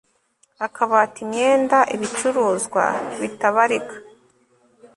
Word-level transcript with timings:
akabati, 0.65 1.19
imyenda, 1.25 1.77
ibicuruzwa 1.95 2.83
bitabarika 3.19 3.95